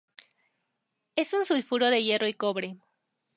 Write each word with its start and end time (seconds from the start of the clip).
Es 1.15 1.31
un 1.35 1.45
sulfuro 1.45 1.91
de 1.91 2.01
hierro 2.01 2.27
y 2.27 2.33
cobre. 2.33 2.79